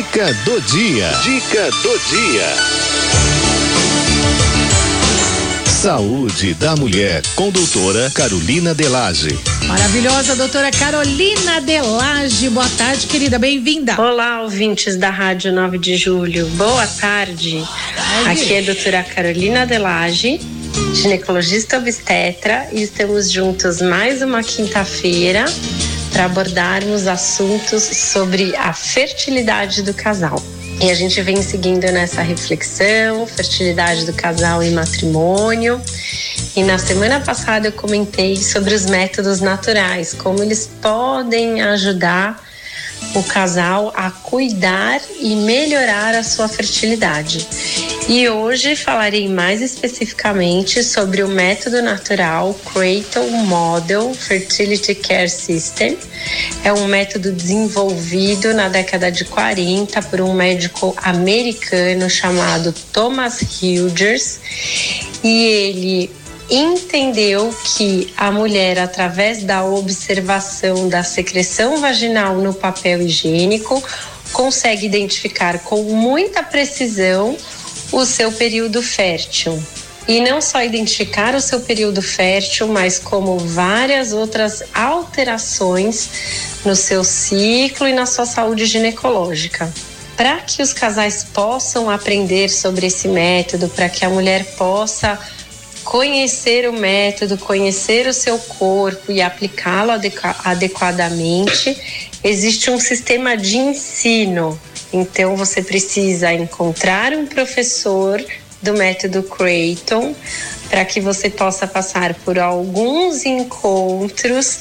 [0.00, 1.10] Dica do dia.
[1.22, 2.46] Dica do dia.
[5.66, 9.38] Saúde da mulher com doutora Carolina Delage.
[9.66, 12.48] Maravilhosa doutora Carolina Delage.
[12.48, 14.00] Boa tarde, querida, bem-vinda.
[14.00, 16.46] Olá, ouvintes da Rádio 9 de Julho.
[16.56, 17.62] Boa tarde.
[18.26, 20.40] Aqui é a doutora Carolina Delage,
[20.94, 25.44] ginecologista obstetra, e estamos juntos mais uma quinta-feira
[26.20, 30.36] para abordarmos assuntos sobre a fertilidade do casal.
[30.78, 35.80] E a gente vem seguindo nessa reflexão, fertilidade do casal e matrimônio.
[36.54, 42.38] E na semana passada eu comentei sobre os métodos naturais, como eles podem ajudar
[43.14, 47.48] o casal a cuidar e melhorar a sua fertilidade.
[48.08, 55.96] E hoje falarei mais especificamente sobre o método natural Creighton Model Fertility Care System.
[56.64, 64.40] É um método desenvolvido na década de 40 por um médico americano chamado Thomas Hughes
[65.22, 66.10] e ele
[66.50, 73.80] entendeu que a mulher, através da observação da secreção vaginal no papel higiênico,
[74.32, 77.36] consegue identificar com muita precisão
[77.92, 79.60] o seu período fértil.
[80.08, 86.08] E não só identificar o seu período fértil, mas como várias outras alterações
[86.64, 89.72] no seu ciclo e na sua saúde ginecológica.
[90.16, 95.18] Para que os casais possam aprender sobre esse método, para que a mulher possa
[95.84, 99.92] conhecer o método, conhecer o seu corpo e aplicá-lo
[100.44, 101.76] adequadamente,
[102.22, 104.60] existe um sistema de ensino.
[104.92, 108.24] Então você precisa encontrar um professor
[108.62, 110.14] do método Creighton
[110.68, 114.58] para que você possa passar por alguns encontros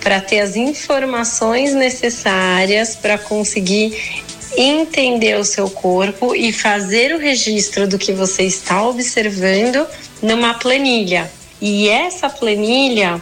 [0.00, 4.22] para ter as informações necessárias para conseguir
[4.56, 9.86] entender o seu corpo e fazer o registro do que você está observando
[10.22, 11.30] numa planilha.
[11.60, 13.20] E essa planilha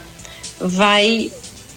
[0.60, 1.30] vai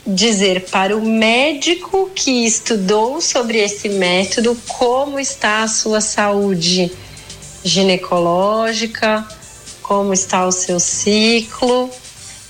[0.06, 6.92] dizer para o médico que estudou sobre esse método como está a sua saúde
[7.64, 9.28] ginecológica,
[9.82, 11.90] como está o seu ciclo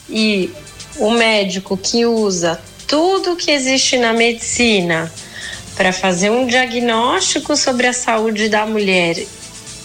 [0.09, 0.49] e
[0.97, 5.11] o médico que usa tudo que existe na medicina
[5.75, 9.25] para fazer um diagnóstico sobre a saúde da mulher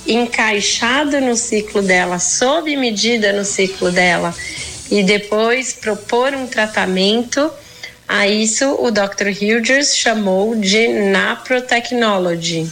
[0.07, 4.35] encaixado no ciclo dela, sob medida no ciclo dela,
[4.91, 7.51] e depois propor um tratamento.
[8.09, 9.29] A isso o Dr.
[9.31, 12.71] Hughes chamou de naprotechnology,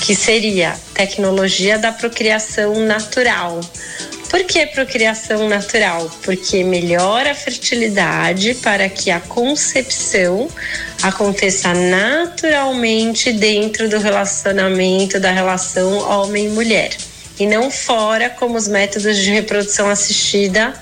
[0.00, 3.60] que seria tecnologia da procriação natural.
[4.30, 6.10] Por que procriação natural?
[6.22, 10.48] Porque melhora a fertilidade para que a concepção
[11.02, 16.96] aconteça naturalmente dentro do relacionamento, da relação homem-mulher.
[17.38, 20.74] E não fora como os métodos de reprodução assistida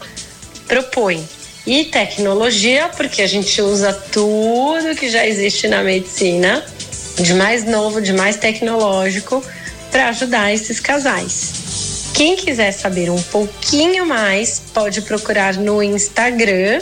[0.73, 1.23] propõem.
[1.67, 6.65] E tecnologia, porque a gente usa tudo que já existe na medicina,
[7.19, 9.45] de mais novo, de mais tecnológico,
[9.91, 12.11] para ajudar esses casais.
[12.15, 16.81] Quem quiser saber um pouquinho mais, pode procurar no Instagram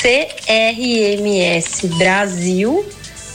[0.00, 2.82] CRMS Brasil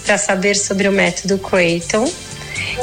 [0.04, 2.12] para saber sobre o método Creighton.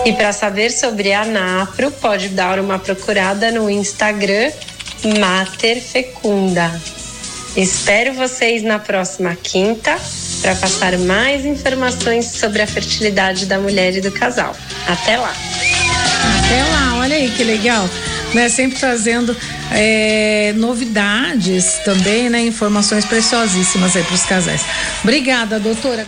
[0.05, 4.53] E para saber sobre a NAPRO, pode dar uma procurada no Instagram
[5.19, 6.81] Mater Fecunda.
[7.57, 9.99] Espero vocês na próxima quinta
[10.41, 14.55] para passar mais informações sobre a fertilidade da mulher e do casal.
[14.87, 15.33] Até lá!
[16.39, 17.89] Até lá, olha aí que legal
[18.35, 18.49] né?
[18.49, 19.37] Sempre trazendo
[19.73, 22.41] é, novidades também, né?
[22.43, 24.65] Informações preciosíssimas aí para os casais.
[25.03, 26.07] Obrigada, doutora.